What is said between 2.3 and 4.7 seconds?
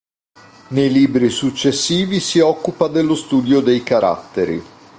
occupa dello studio dei caratteri.